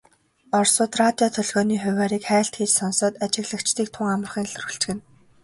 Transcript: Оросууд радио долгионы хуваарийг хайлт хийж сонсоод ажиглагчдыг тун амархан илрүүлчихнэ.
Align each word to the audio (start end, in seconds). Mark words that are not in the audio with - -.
Оросууд 0.57 0.93
радио 1.01 1.27
долгионы 1.35 1.75
хуваарийг 1.83 2.23
хайлт 2.29 2.53
хийж 2.57 2.71
сонсоод 2.77 3.13
ажиглагчдыг 3.25 3.87
тун 3.93 4.07
амархан 4.15 4.45
илрүүлчихнэ. 4.53 4.99